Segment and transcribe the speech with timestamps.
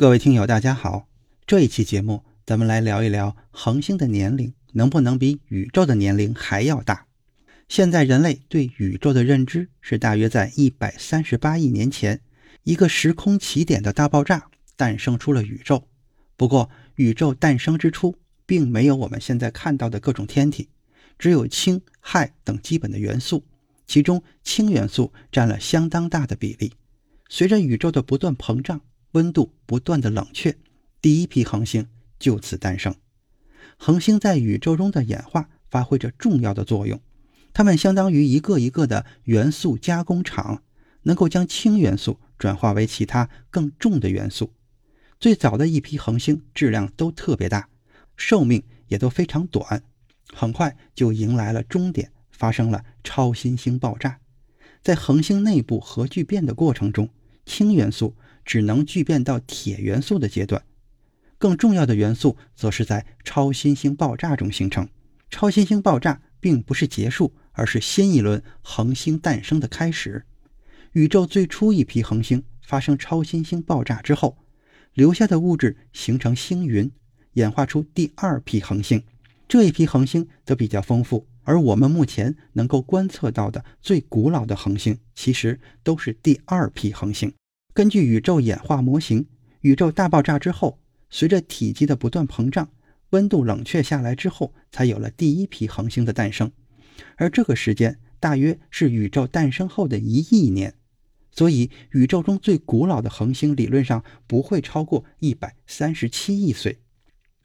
[0.00, 1.06] 各位听友，大家好。
[1.46, 7.04] 这一期节目，咱们来聊一聊恒星的年龄能不能比宇宙的年龄还要大？
[7.68, 12.22] 现在人类对宇宙的认知是，大约在一百三十八亿年前，
[12.62, 15.86] 一个时空起点的大爆炸诞生出了宇宙。
[16.34, 20.70] 不过，宇宙诞生之初，并没有我们现在看到的各种天体，
[21.18, 23.44] 只有氢、氦等基本的元素，
[23.86, 26.72] 其中氢元素占了相当大的比例。
[27.28, 28.80] 随着宇宙的不断膨胀，
[29.12, 30.56] 温度不断的冷却，
[31.02, 31.86] 第一批恒星
[32.18, 32.94] 就此诞生。
[33.76, 37.00] 恒星在宇宙中的演化发挥着重要的作用，
[37.52, 40.62] 它们相当于一个一个的元素加工厂，
[41.02, 44.52] 能够将氢元素转化为其他更重的元素。
[45.18, 47.68] 最早的一批恒星质量都特别大，
[48.16, 49.82] 寿命也都非常短，
[50.32, 54.20] 很快就迎来了终点，发生了超新星爆炸。
[54.82, 57.08] 在恒星内部核聚变的过程中，
[57.44, 58.14] 氢元素。
[58.50, 60.64] 只能聚变到铁元素的阶段，
[61.38, 64.88] 更重要的元素则是在超新星爆炸中形成。
[65.30, 70.26] 超新星爆炸并不是结束，而是新一轮恒星诞生的开始。
[70.94, 74.36] 宇宙最初一批恒星发生超新星爆炸之后，
[74.94, 76.90] 留下的物质形成星云，
[77.34, 79.00] 演化出第二批恒星。
[79.46, 87.32] 这一批恒星则比较丰富，而我们目前能够观测到的最古老的恒星，其实都是第二批恒星。
[87.72, 89.26] 根据宇宙演化模型，
[89.60, 92.68] 宇宙大爆炸之后，随着体积的不断膨胀，
[93.10, 96.50] 温度冷却下来之后，才有了第一批恒星的诞生。
[97.16, 100.74] 而这个时间大约是宇宙诞生后的一亿年，
[101.30, 106.80] 所以宇宙中最古老的恒星理论上不会超过一百三十七亿岁。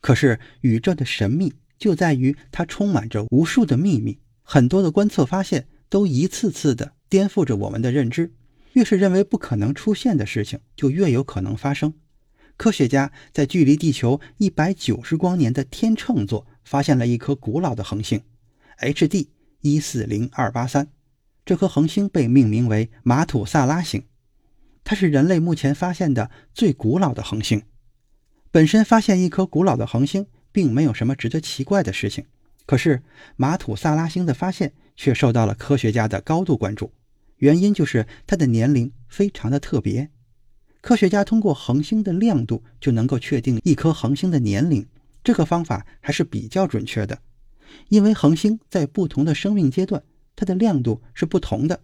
[0.00, 8.32] 可是宇宙的神秘就在于它充满着无数的秘密，很多的观测发现都一次次的颠覆着我们的认知。
[8.72, 11.94] 越是认为不可能出现的事情，就越有可能发生。
[12.56, 18.22] 科学家在距离地球一百九十光年的天秤座发现了一颗古老的恒星
[18.78, 19.28] ，HD
[19.60, 20.88] 一四零二八三。
[21.44, 24.04] 这颗恒星被命名为马土萨拉星，
[24.84, 27.62] 它是人类目前发现的最古老的恒星。
[28.52, 32.26] 本身发现一颗古老的恒星，并没有什么值得奇怪的事情。
[32.64, 33.02] 可是
[33.34, 36.92] 马土萨拉星的发现却受到了科学家的高度关注。
[37.42, 40.08] 原因就是它的年龄非常的特别，
[40.80, 44.86] 科学家通过恒星的亮度就能够确定一颗恒星的年龄，
[45.24, 47.18] 这个方法还是比较准确的。
[47.88, 50.04] 因为恒星在不同的生命阶段，
[50.36, 51.80] 它的亮度是不同的。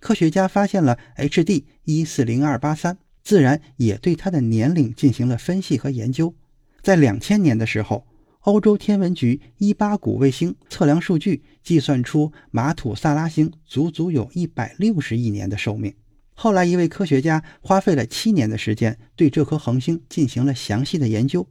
[0.00, 6.34] 科学家发现了 HD 一四零二八三，自然也对它的年龄进行了分析和研究。
[6.82, 8.07] 在两千年的时候。
[8.48, 15.94] 欧洲天文局伊巴谷卫星测量数据计算出马土萨拉星足足有一百六十亿年的寿命。
[16.32, 21.46] 后来，一位科学家花费了七年的时间，对这颗恒星进行了详细的研究，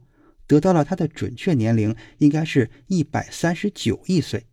[0.48, 4.46] 得到了它的准确年龄应该是一百三十九亿岁。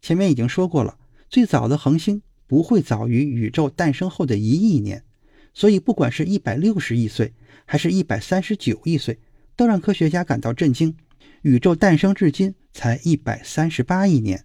[0.00, 0.96] 前面已经说过了，
[1.28, 5.02] 最早的恒星不会早于宇宙诞生后的一亿年，
[5.52, 7.34] 所以不管是一百六十亿岁
[7.64, 9.18] 还是一百三十九亿岁，
[9.56, 10.94] 都让科学家感到震惊。
[11.42, 14.44] 宇宙诞生至今才一百三十八亿年，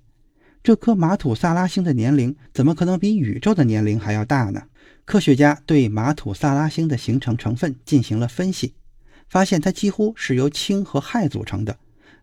[0.64, 4.64] 这颗马土萨拉星的年龄怎么可能比宇宙的年龄还要大呢？
[5.04, 8.76] 科学家对马土萨拉星的形成成分进行了分析，
[9.28, 11.78] 发现它几乎是由氢和氦组成的，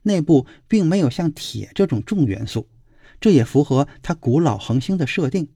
[0.05, 2.67] 内部并没有像铁这种重元素。
[3.21, 5.51] 这也符合它古老恒星的设定，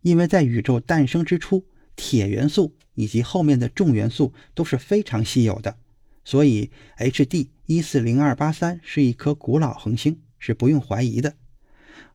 [0.00, 1.66] 因为在宇宙诞生之初，
[1.96, 5.76] 铁元素以及后面的重元素都是非常稀有的。
[6.24, 11.34] 所以，HD 一四零二八三是一颗古老恒星，是不用怀疑的。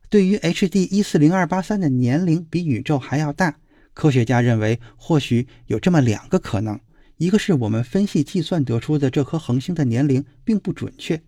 [0.08, 3.58] 对于 HD 一四零二八三的年龄比宇宙还要大，
[3.94, 6.80] 科学家认为或许有这么两个可能：
[7.18, 11.22] 一个是我们分析计算得出的这颗恒星的年龄并不准确，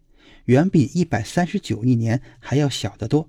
[0.46, 3.28] 远比一百三十九亿年还要小得多；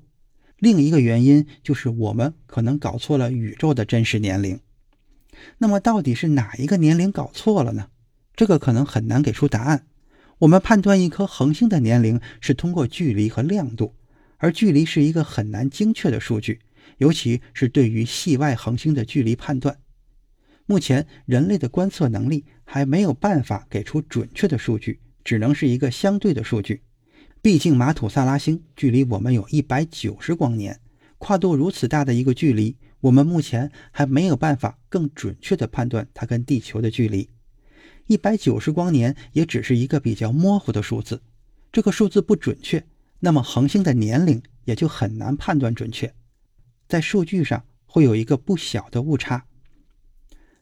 [0.58, 4.60] 另一个原因就是我们可能搞错了宇宙的真实年龄。
[5.60, 7.90] 那么，到底是哪一个年龄搞错了呢？
[8.36, 9.86] 这个可能很难给出答案。
[10.40, 13.96] 我们判断一颗恒星的年龄是通过距离和亮度，
[14.38, 16.60] 而距离是一个很难精确的数据，
[16.98, 19.78] 尤其是对于系外恒星的距离判断。
[20.66, 26.82] 目前人类的观测能力还没有办法给出准确的数据，只能是一个相对的数据。
[27.42, 30.80] 毕竟马土萨拉星距离我们有一百九十光年，
[31.18, 37.30] 跨度如此大的一个距离，我们目前还没有办法更准确的判断它跟地球的距离。
[38.08, 41.22] 一百九十光年也只是一个比较模糊的数字，
[41.72, 42.86] 这个数字不准确，
[43.20, 46.14] 那么恒星的年龄也就很难判断准确，
[46.88, 49.46] 在数据上会有一个不小的误差。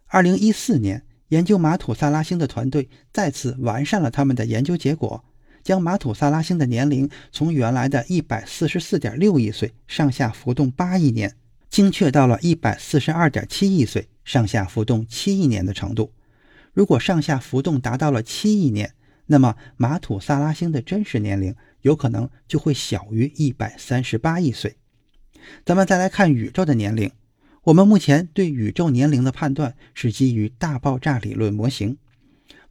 [0.06, 5.24] 二零一四年，研究马土萨拉星的团队再次完善了他们的研究结果。
[5.64, 11.36] 将马土萨拉星的年龄从原来的一百四十四点六亿岁上下浮动八亿年，
[11.70, 16.12] 精确到了一百四十二点七亿岁上下浮动七亿年的程度。
[16.74, 18.94] 如果上下浮动达到了七亿年，
[19.28, 24.78] 那么马土萨拉星的真实年龄有可能就会小于一百三十八亿岁。
[25.66, 27.12] 咱们再来看宇宙的年龄，
[27.64, 31.98] 我们目前对宇宙年龄的判断是基于大爆炸理论模型。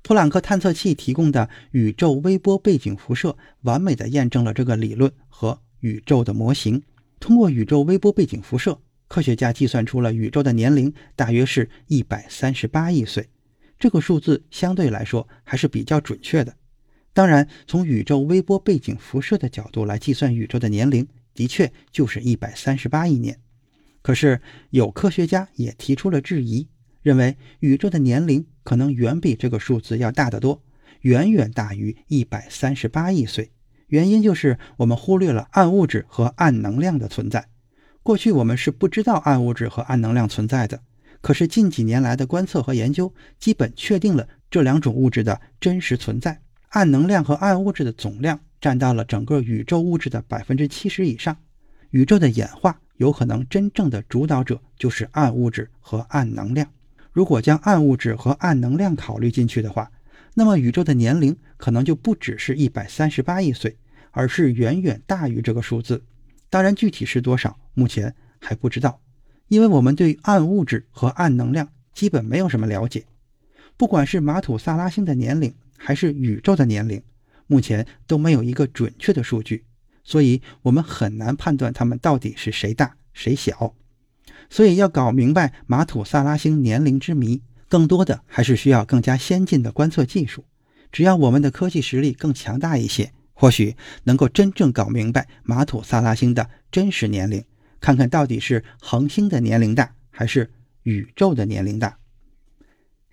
[0.02, 6.82] 普朗克探测器提供的宇宙微波背景辐射，完美的验证了这个理论和宇宙的模型。
[7.18, 13.28] 通过宇宙微波背景辐射，科学家计算出了宇宙的年龄大约是一百三十八亿岁。
[13.80, 16.54] 这个数字相对来说还是比较准确的。
[17.12, 23.40] 当然，从宇宙微波背景辐射的角度来计算宇宙的年龄，的确就是一百三十八亿年。
[24.02, 24.40] 可是，
[24.70, 26.68] 有科学家也提出了质疑。
[27.02, 30.62] 认为宇宙的年龄可能远比这个数字要大得多，
[31.00, 33.50] 远远大于一百三十八亿岁。
[33.86, 37.48] 原因就是我们忽略了暗物质和暗能量的存在。
[38.02, 40.82] 过去我们是不知道暗物质和暗能量存在的，
[41.20, 46.40] 可是近几年来的观测和研究基本确定了这两种物质的真实存在。
[46.70, 51.36] 暗能量和暗物质的总量占到了整个宇宙物质的百分之七十以上。
[51.90, 56.68] 宇宙的演化有可能真正的主导者就是暗物质和暗能量。
[57.12, 59.90] 如果将暗物质和暗能量考虑进去的话，
[60.34, 63.76] 那么宇宙的年龄可能就不只是一百三十八亿岁，
[64.12, 66.04] 而是远远大于这个数字。
[66.48, 69.00] 当然，具体是多少，目前还不知道，
[69.50, 73.04] 因为我们对暗物质和暗能量基本没有什么了解。
[73.76, 77.02] 不管是马土萨拉星的年龄，还是宇宙的年龄，
[77.48, 79.64] 目前都没有一个准确的数据，
[80.04, 83.74] 所以我们很难判断它们到底是谁大谁小。
[84.48, 90.44] 所以要搞明白马土萨拉星年龄之谜，更多的还是需要更加先进的观测技术。
[90.92, 93.74] 只要我们的科技实力更强大一些，或许
[94.04, 97.44] 能够真正搞明白马土萨拉星的真实年龄，
[97.80, 100.50] 看看到底是恒星的年龄大，还是
[100.82, 101.98] 宇宙的年龄大。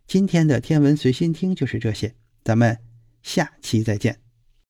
[0.06, 2.78] 今天的天文随心听就是这些，咱们
[3.22, 4.19] 下期再见。